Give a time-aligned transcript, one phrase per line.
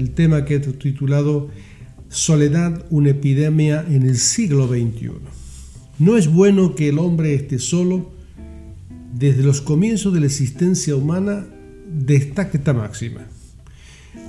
[0.00, 1.48] El tema que he titulado
[2.08, 5.12] Soledad, una epidemia en el siglo XXI.
[5.98, 8.10] No es bueno que el hombre esté solo.
[9.14, 11.46] Desde los comienzos de la existencia humana
[11.86, 13.20] destaca esta máxima.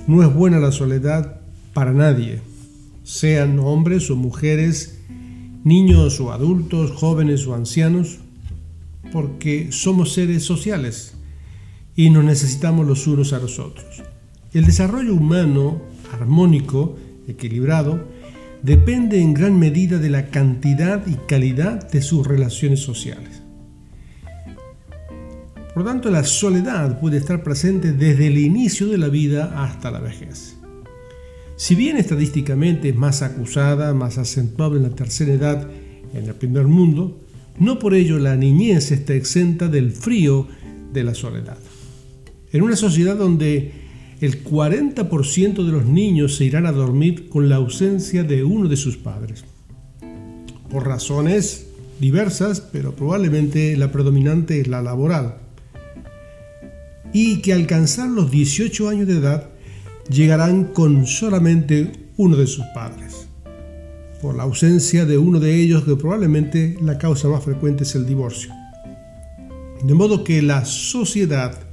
[0.06, 1.40] No es buena la soledad
[1.72, 2.40] para nadie,
[3.02, 4.98] sean hombres o mujeres,
[5.64, 8.18] niños o adultos, jóvenes o ancianos,
[9.12, 11.14] porque somos seres sociales
[11.96, 14.02] y nos necesitamos los unos a los otros.
[14.52, 15.80] El desarrollo humano
[16.12, 18.06] armónico, equilibrado,
[18.62, 23.42] depende en gran medida de la cantidad y calidad de sus relaciones sociales.
[25.74, 30.00] Por tanto, la soledad puede estar presente desde el inicio de la vida hasta la
[30.00, 30.56] vejez.
[31.56, 35.70] Si bien estadísticamente es más acusada, más acentuada en la tercera edad
[36.12, 37.20] en el primer mundo,
[37.58, 40.46] no por ello la niñez está exenta del frío
[40.92, 41.58] de la soledad.
[42.52, 43.81] En una sociedad donde
[44.22, 48.76] el 40% de los niños se irán a dormir con la ausencia de uno de
[48.76, 49.44] sus padres.
[50.70, 51.66] Por razones
[51.98, 55.38] diversas, pero probablemente la predominante es la laboral.
[57.12, 59.50] Y que al alcanzar los 18 años de edad
[60.08, 63.26] llegarán con solamente uno de sus padres.
[64.20, 68.06] Por la ausencia de uno de ellos, que probablemente la causa más frecuente es el
[68.06, 68.52] divorcio.
[69.82, 71.71] De modo que la sociedad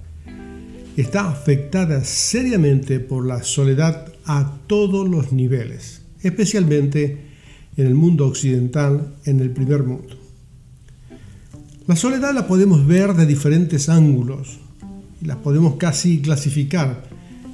[1.01, 7.17] está afectada seriamente por la soledad a todos los niveles, especialmente
[7.77, 10.17] en el mundo occidental, en el primer mundo.
[11.87, 14.59] La soledad la podemos ver de diferentes ángulos,
[15.21, 17.03] y las podemos casi clasificar,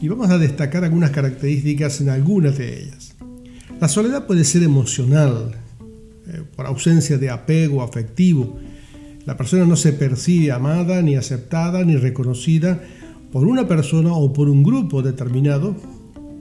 [0.02, 3.16] y vamos a destacar algunas características en algunas de ellas.
[3.80, 5.56] La soledad puede ser emocional,
[6.28, 8.60] eh, por ausencia de apego afectivo.
[9.26, 12.82] La persona no se percibe amada, ni aceptada, ni reconocida
[13.36, 15.76] por una persona o por un grupo determinado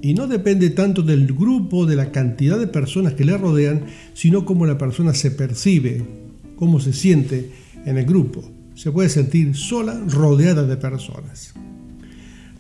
[0.00, 4.44] y no depende tanto del grupo, de la cantidad de personas que le rodean, sino
[4.44, 6.04] cómo la persona se percibe,
[6.54, 7.50] cómo se siente
[7.84, 8.49] en el grupo.
[8.77, 11.53] Se puede sentir sola, rodeada de personas.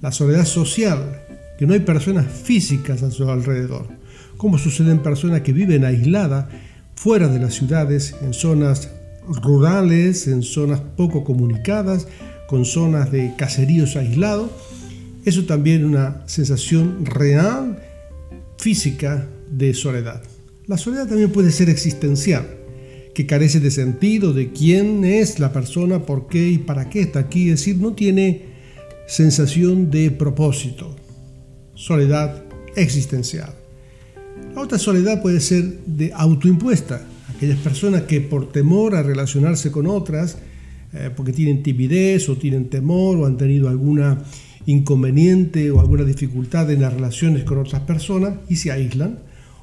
[0.02, 1.22] La soledad social,
[1.56, 3.86] que no hay personas físicas a su alrededor,
[4.36, 6.46] como sucede en personas que viven aisladas
[6.96, 8.90] fuera de las ciudades, en zonas
[9.28, 12.08] rurales, en zonas poco comunicadas,
[12.46, 14.50] con zonas de caseríos aislados.
[15.24, 17.78] Eso también una sensación real,
[18.58, 20.22] física de soledad.
[20.66, 22.46] La soledad también puede ser existencial,
[23.14, 27.20] que carece de sentido, de quién es la persona, por qué y para qué está
[27.20, 27.50] aquí.
[27.50, 28.54] Es decir, no tiene
[29.06, 30.96] sensación de propósito.
[31.74, 32.44] Soledad
[32.76, 33.54] existencial.
[34.54, 37.06] La otra soledad puede ser de autoimpuesta.
[37.34, 40.38] Aquellas personas que por temor a relacionarse con otras,
[40.94, 44.22] eh, porque tienen timidez o tienen temor o han tenido alguna
[44.66, 49.18] inconveniente o alguna dificultad en las relaciones con otras personas y se aíslan,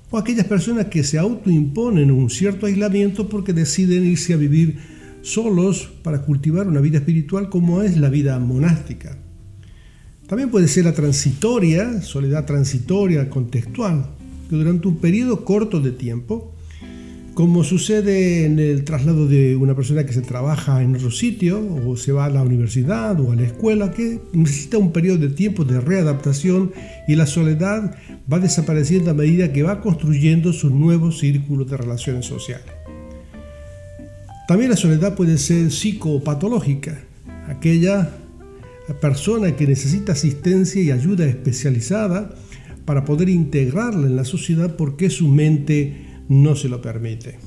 [0.09, 4.77] o aquellas personas que se autoimponen un cierto aislamiento porque deciden irse a vivir
[5.21, 9.17] solos para cultivar una vida espiritual como es la vida monástica.
[10.27, 14.05] También puede ser la transitoria, soledad transitoria, contextual,
[14.49, 16.53] que durante un periodo corto de tiempo
[17.41, 21.97] como sucede en el traslado de una persona que se trabaja en otro sitio o
[21.97, 25.63] se va a la universidad o a la escuela, que necesita un periodo de tiempo
[25.63, 26.71] de readaptación
[27.07, 27.97] y la soledad
[28.31, 32.67] va desapareciendo a medida que va construyendo su nuevo círculo de relaciones sociales.
[34.47, 37.01] También la soledad puede ser psicopatológica,
[37.47, 38.11] aquella
[39.01, 42.35] persona que necesita asistencia y ayuda especializada
[42.85, 47.39] para poder integrarla en la sociedad porque su mente no se lo permite.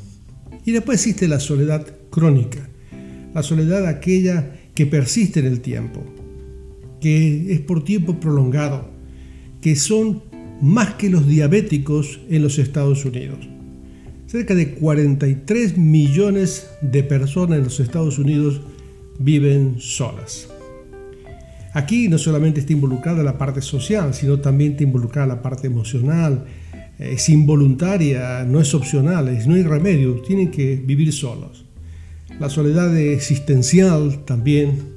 [0.66, 2.69] Y después existe la soledad crónica,
[3.32, 6.04] la soledad aquella que persiste en el tiempo,
[7.00, 8.90] que es por tiempo prolongado,
[9.62, 10.22] que son
[10.60, 13.38] más que los diabéticos en los Estados Unidos.
[14.26, 18.60] Cerca de 43 millones de personas en los Estados Unidos
[19.19, 20.50] viven solas.
[21.72, 26.44] Aquí no solamente está involucrada la parte social, sino también está involucrada la parte emocional.
[26.99, 31.64] Es involuntaria, no es opcional, no hay remedio, tienen que vivir solos.
[32.38, 34.94] La soledad existencial también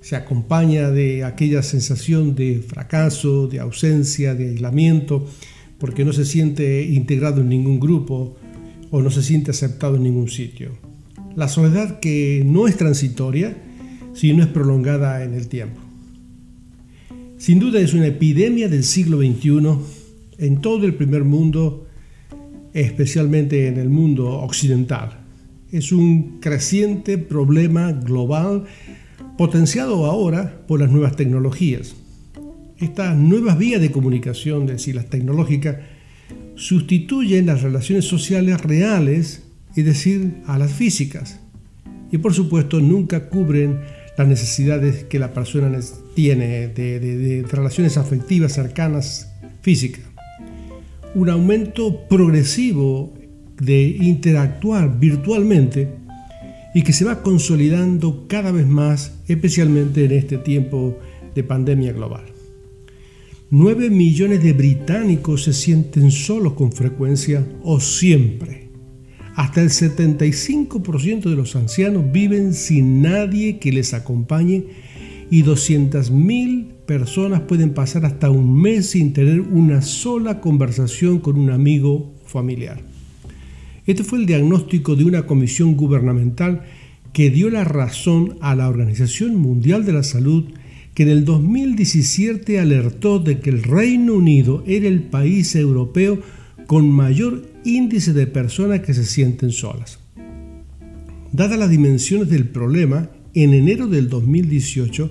[0.00, 5.26] se acompaña de aquella sensación de fracaso, de ausencia, de aislamiento,
[5.78, 8.36] porque no se siente integrado en ningún grupo
[8.90, 10.70] o no se siente aceptado en ningún sitio.
[11.34, 13.56] La soledad que no es transitoria,
[14.14, 15.80] sino es prolongada en el tiempo.
[17.36, 19.60] Sin duda es una epidemia del siglo XXI
[20.38, 21.86] en todo el primer mundo,
[22.72, 25.18] especialmente en el mundo occidental.
[25.72, 28.64] Es un creciente problema global
[29.36, 31.94] potenciado ahora por las nuevas tecnologías.
[32.78, 35.76] Estas nuevas vías de comunicación, es decir, las tecnológicas,
[36.54, 39.42] sustituyen las relaciones sociales reales,
[39.74, 41.40] es decir, a las físicas.
[42.12, 43.80] Y por supuesto nunca cubren
[44.16, 45.78] las necesidades que la persona
[46.14, 49.30] tiene de, de relaciones afectivas cercanas
[49.60, 50.15] físicas.
[51.16, 53.14] Un aumento progresivo
[53.58, 55.88] de interactuar virtualmente
[56.74, 60.98] y que se va consolidando cada vez más, especialmente en este tiempo
[61.34, 62.26] de pandemia global.
[63.48, 68.68] 9 millones de británicos se sienten solos con frecuencia o siempre.
[69.36, 74.66] Hasta el 75% de los ancianos viven sin nadie que les acompañe
[75.30, 81.50] y 200.000 personas pueden pasar hasta un mes sin tener una sola conversación con un
[81.50, 82.80] amigo familiar.
[83.86, 86.62] Este fue el diagnóstico de una comisión gubernamental
[87.12, 90.44] que dio la razón a la Organización Mundial de la Salud
[90.94, 96.20] que en el 2017 alertó de que el Reino Unido era el país europeo
[96.66, 99.98] con mayor índice de personas que se sienten solas.
[101.32, 105.10] Dadas las dimensiones del problema, en enero del 2018,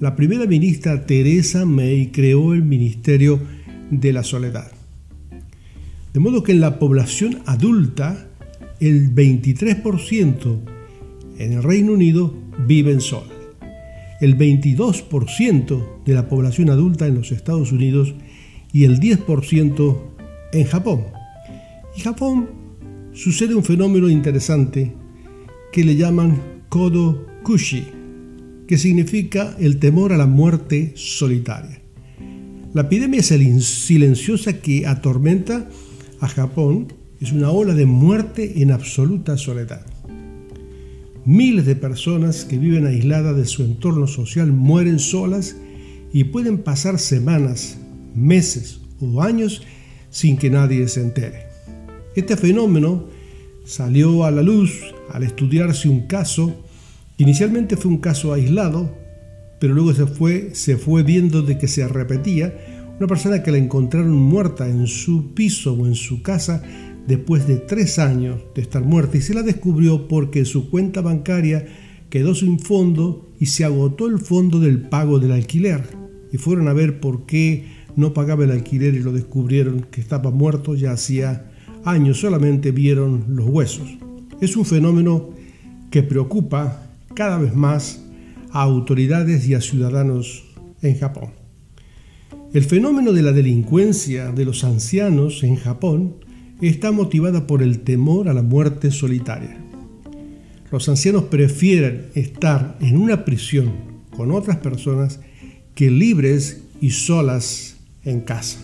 [0.00, 3.40] la primera ministra Teresa May creó el Ministerio
[3.90, 4.70] de la Soledad.
[6.12, 8.28] De modo que en la población adulta,
[8.80, 10.58] el 23%
[11.38, 12.32] en el Reino Unido
[12.66, 13.36] viven solas.
[14.20, 18.14] El 22% de la población adulta en los Estados Unidos
[18.72, 19.98] y el 10%
[20.52, 21.04] en Japón.
[21.96, 22.50] En Japón
[23.12, 24.92] sucede un fenómeno interesante
[25.72, 27.97] que le llaman Kodo Kushi,
[28.68, 31.80] que significa el temor a la muerte solitaria.
[32.74, 35.70] La epidemia silenciosa que atormenta
[36.20, 39.86] a Japón es una ola de muerte en absoluta soledad.
[41.24, 45.56] Miles de personas que viven aisladas de su entorno social mueren solas
[46.12, 47.78] y pueden pasar semanas,
[48.14, 49.62] meses o años
[50.10, 51.46] sin que nadie se entere.
[52.14, 53.06] Este fenómeno
[53.64, 54.78] salió a la luz
[55.10, 56.67] al estudiarse un caso
[57.18, 58.96] inicialmente fue un caso aislado,
[59.58, 62.54] pero luego se fue, se fue viendo de que se repetía
[62.98, 66.62] una persona que la encontraron muerta en su piso o en su casa
[67.06, 71.66] después de tres años de estar muerta y se la descubrió porque su cuenta bancaria
[72.10, 75.82] quedó sin fondo y se agotó el fondo del pago del alquiler.
[76.32, 77.64] Y fueron a ver por qué
[77.96, 81.50] no pagaba el alquiler y lo descubrieron que estaba muerto ya hacía
[81.84, 83.88] años, solamente vieron los huesos.
[84.40, 85.30] Es un fenómeno
[85.90, 86.87] que preocupa
[87.18, 88.00] cada vez más
[88.52, 90.44] a autoridades y a ciudadanos
[90.82, 91.30] en Japón.
[92.54, 96.14] El fenómeno de la delincuencia de los ancianos en Japón
[96.60, 99.58] está motivada por el temor a la muerte solitaria.
[100.70, 103.72] Los ancianos prefieren estar en una prisión
[104.16, 105.18] con otras personas
[105.74, 108.60] que libres y solas en casa.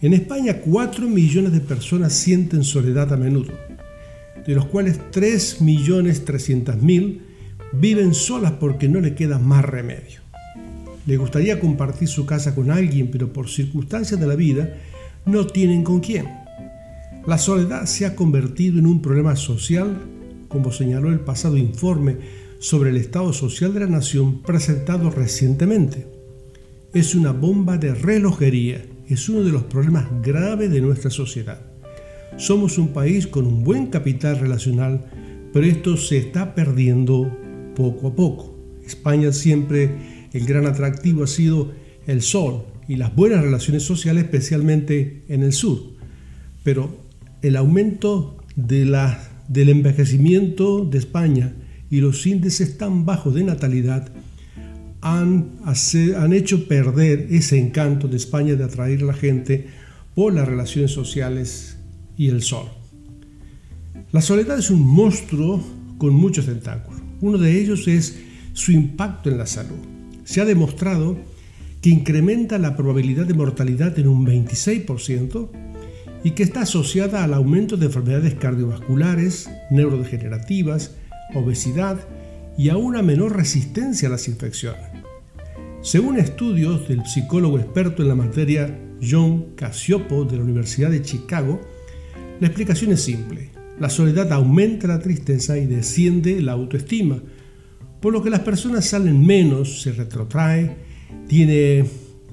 [0.00, 3.52] En España 4 millones de personas sienten soledad a menudo,
[4.46, 7.20] de los cuales 3.300.000
[7.72, 10.20] viven solas porque no le queda más remedio.
[11.06, 14.74] Le gustaría compartir su casa con alguien, pero por circunstancias de la vida
[15.26, 16.26] no tienen con quién.
[17.26, 19.98] La soledad se ha convertido en un problema social,
[20.48, 22.16] como señaló el pasado informe
[22.58, 26.06] sobre el estado social de la nación presentado recientemente.
[26.92, 31.73] Es una bomba de relojería, es uno de los problemas graves de nuestra sociedad.
[32.36, 35.04] Somos un país con un buen capital relacional,
[35.52, 37.30] pero esto se está perdiendo
[37.76, 38.58] poco a poco.
[38.84, 41.72] España siempre el gran atractivo ha sido
[42.06, 45.80] el sol, y las buenas relaciones sociales, especialmente en el sur.
[46.62, 47.04] Pero
[47.42, 51.54] el aumento del envejecimiento de España
[51.90, 54.08] y los índices tan bajos de natalidad
[55.00, 59.66] han, han hecho perder ese encanto de España de atraer a la gente
[60.14, 61.78] por las relaciones sociales
[62.16, 62.68] y el sol.
[64.12, 65.62] La soledad es un monstruo
[65.98, 67.00] con muchos tentáculos.
[67.20, 68.18] Uno de ellos es
[68.52, 69.78] su impacto en la salud.
[70.24, 71.16] Se ha demostrado
[71.80, 75.50] que incrementa la probabilidad de mortalidad en un 26%
[76.22, 80.92] y que está asociada al aumento de enfermedades cardiovasculares, neurodegenerativas,
[81.34, 82.00] obesidad
[82.56, 84.86] y a una menor resistencia a las infecciones.
[85.82, 91.60] Según estudios del psicólogo experto en la materia John Casiopo de la Universidad de Chicago,
[92.44, 93.48] la explicación es simple.
[93.80, 97.22] La soledad aumenta la tristeza y desciende la autoestima,
[98.02, 100.76] por lo que las personas salen menos, se retrotrae,
[101.26, 101.86] tiene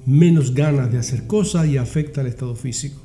[0.05, 3.01] menos ganas de hacer cosas y afecta al estado físico.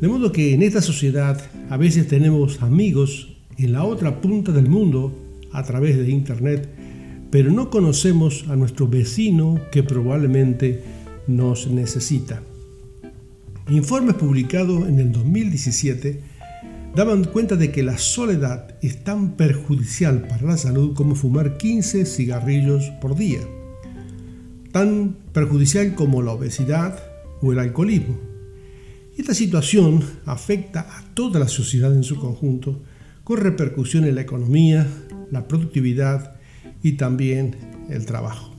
[0.00, 4.68] De modo que en esta sociedad a veces tenemos amigos en la otra punta del
[4.68, 5.16] mundo
[5.52, 6.68] a través de Internet,
[7.30, 10.82] pero no conocemos a nuestro vecino que probablemente
[11.28, 12.42] nos necesita.
[13.70, 16.22] Informes publicados en el 2017
[16.96, 22.06] daban cuenta de que la soledad es tan perjudicial para la salud como fumar 15
[22.06, 23.40] cigarrillos por día,
[24.72, 26.98] tan perjudicial como la obesidad
[27.42, 28.18] o el alcoholismo.
[29.18, 32.80] Esta situación afecta a toda la sociedad en su conjunto,
[33.22, 34.86] con repercusión en la economía,
[35.30, 36.36] la productividad
[36.82, 37.54] y también
[37.90, 38.54] el trabajo.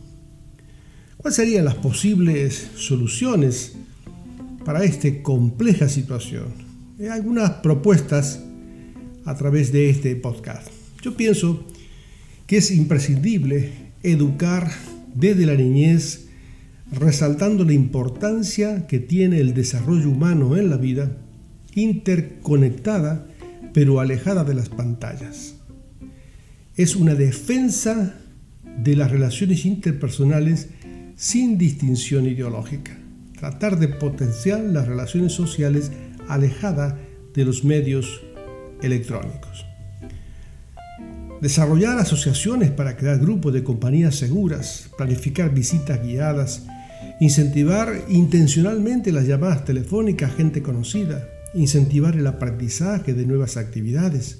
[1.18, 3.76] ¿Cuáles serían las posibles soluciones
[4.70, 6.54] para esta compleja situación?
[7.10, 8.44] Algunas propuestas
[9.26, 10.68] a través de este podcast.
[11.02, 11.66] Yo pienso
[12.46, 13.72] que es imprescindible
[14.04, 14.70] educar
[15.16, 16.28] desde la niñez
[16.92, 21.18] resaltando la importancia que tiene el desarrollo humano en la vida,
[21.74, 23.26] interconectada
[23.74, 25.56] pero alejada de las pantallas.
[26.76, 28.20] Es una defensa
[28.84, 30.68] de las relaciones interpersonales
[31.16, 33.00] sin distinción ideológica.
[33.40, 35.92] Tratar de potenciar las relaciones sociales
[36.28, 37.00] alejada
[37.34, 38.22] de los medios
[38.82, 39.66] electrónicos.
[41.42, 46.64] Desarrollar asociaciones para crear grupos de compañías seguras, planificar visitas guiadas,
[47.22, 51.28] Incentivar intencionalmente las llamadas telefónicas a gente conocida.
[51.54, 54.40] Incentivar el aprendizaje de nuevas actividades.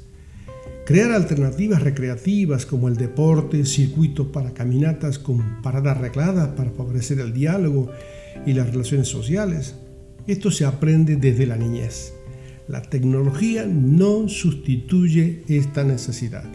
[0.86, 7.34] Crear alternativas recreativas como el deporte, circuitos para caminatas con paradas arregladas para favorecer el
[7.34, 7.92] diálogo
[8.46, 9.76] y las relaciones sociales.
[10.28, 12.14] Esto se aprende desde la niñez.
[12.68, 16.46] La tecnología no sustituye esta necesidad.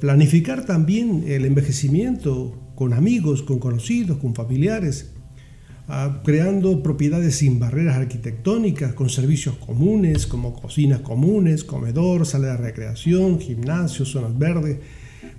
[0.00, 5.12] Planificar también el envejecimiento con amigos, con conocidos, con familiares,
[5.86, 12.56] ah, creando propiedades sin barreras arquitectónicas, con servicios comunes como cocinas comunes, comedor, sala de
[12.56, 14.78] recreación, gimnasio, zonas verdes,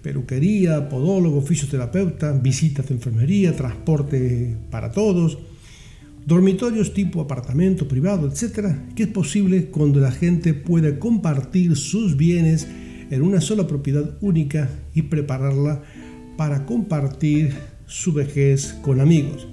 [0.05, 5.39] peluquería, podólogo, fisioterapeuta, visitas de enfermería, transporte para todos,
[6.27, 12.67] dormitorios tipo apartamento privado, etcétera, que es posible cuando la gente puede compartir sus bienes
[13.09, 15.81] en una sola propiedad única y prepararla
[16.37, 17.55] para compartir
[17.87, 19.47] su vejez con amigos.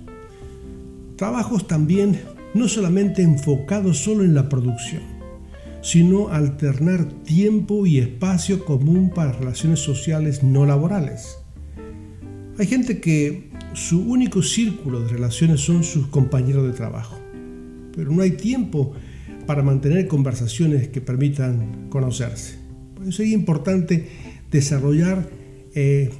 [1.17, 2.21] Trabajos también
[2.53, 5.01] no solamente enfocados solo en la producción,
[5.83, 11.37] sino alternar tiempo y espacio común para relaciones sociales no laborales.
[12.59, 17.19] Hay gente que su único círculo de relaciones son sus compañeros de trabajo,
[17.95, 18.93] pero no hay tiempo
[19.47, 22.57] para mantener conversaciones que permitan conocerse.
[22.95, 24.09] Por eso es importante
[24.51, 25.29] desarrollar
[25.75, 26.11] eh,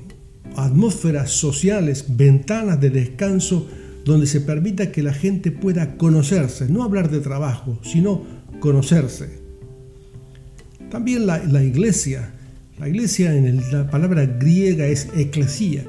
[0.57, 3.69] atmósferas sociales, ventanas de descanso
[4.05, 8.23] donde se permita que la gente pueda conocerse, no hablar de trabajo, sino
[8.59, 9.42] conocerse.
[10.93, 12.31] También la, iglesia,
[12.79, 15.85] la iglesia en la palabra griega es eclesía,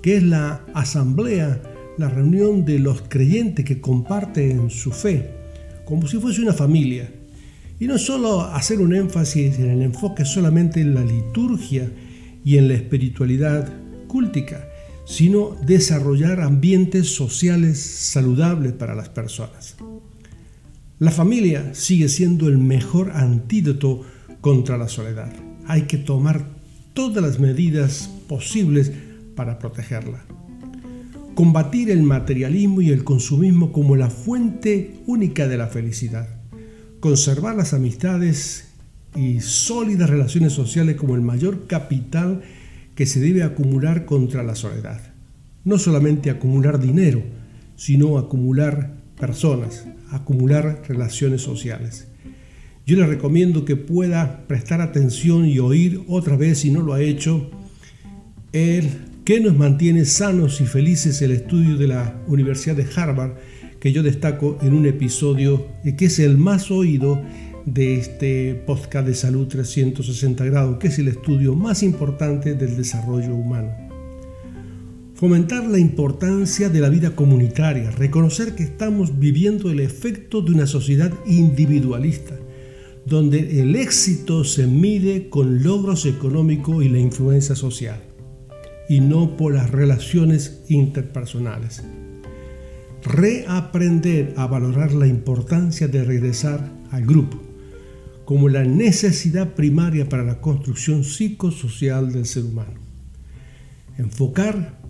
[0.00, 1.60] que es la asamblea,
[1.98, 5.28] la reunión de los creyentes que comparten su fe,
[5.84, 7.10] como si fuese una familia.
[7.78, 11.90] Y no solo hacer un énfasis en el enfoque solamente en la liturgia
[12.44, 13.70] y en la espiritualidad
[15.04, 19.76] sino desarrollar ambientes sociales saludables para las personas.
[20.98, 24.02] La familia sigue siendo el mejor antídoto
[24.44, 25.32] contra la soledad.
[25.66, 26.44] Hay que tomar
[26.92, 28.92] todas las medidas posibles
[29.34, 30.22] para protegerla.
[31.34, 36.28] Combatir el materialismo y el consumismo como la fuente única de la felicidad.
[37.00, 38.66] Conservar las amistades
[39.16, 42.42] y sólidas relaciones sociales como el mayor capital
[42.94, 45.00] que se debe acumular contra la soledad.
[45.64, 47.22] No solamente acumular dinero,
[47.76, 52.08] sino acumular personas, acumular relaciones sociales.
[52.86, 57.00] Yo le recomiendo que pueda prestar atención y oír otra vez, si no lo ha
[57.00, 57.50] hecho,
[58.52, 58.90] el
[59.24, 63.32] que nos mantiene sanos y felices el estudio de la Universidad de Harvard,
[63.80, 67.22] que yo destaco en un episodio que es el más oído
[67.64, 73.34] de este podcast de salud 360 grados, que es el estudio más importante del desarrollo
[73.34, 73.70] humano.
[75.14, 80.66] Fomentar la importancia de la vida comunitaria, reconocer que estamos viviendo el efecto de una
[80.66, 82.34] sociedad individualista,
[83.06, 88.00] donde el éxito se mide con logros económicos y la influencia social,
[88.88, 91.82] y no por las relaciones interpersonales.
[93.02, 97.40] Reaprender a valorar la importancia de regresar al grupo,
[98.24, 102.80] como la necesidad primaria para la construcción psicosocial del ser humano.
[103.98, 104.80] Enfocar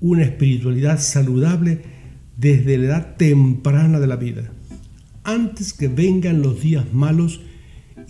[0.00, 1.82] una espiritualidad saludable
[2.38, 4.50] desde la edad temprana de la vida,
[5.24, 7.42] antes que vengan los días malos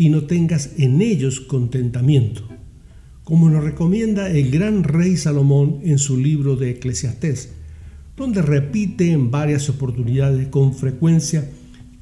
[0.01, 2.49] y no tengas en ellos contentamiento,
[3.23, 7.53] como nos recomienda el gran rey Salomón en su libro de Eclesiastés,
[8.17, 11.51] donde repite en varias oportunidades con frecuencia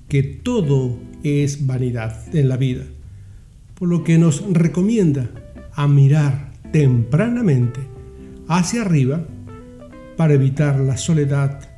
[0.07, 2.85] que todo es vanidad en la vida,
[3.75, 5.29] por lo que nos recomienda
[5.73, 7.81] a mirar tempranamente
[8.47, 9.27] hacia arriba
[10.17, 11.69] para evitar la soledad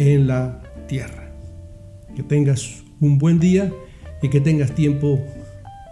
[0.00, 1.32] en la tierra.
[2.16, 3.72] Que tengas un buen día
[4.20, 5.24] y que tengas tiempo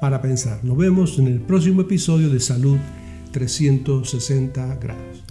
[0.02, 0.58] para pensar.
[0.64, 2.76] Nos vemos en el próximo episodio de Salud
[3.30, 5.21] 360 grados.